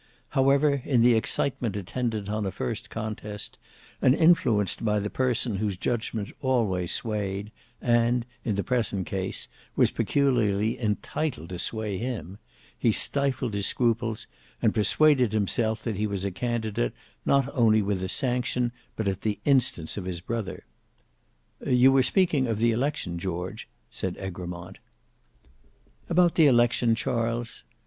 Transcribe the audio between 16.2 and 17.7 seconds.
a candidate not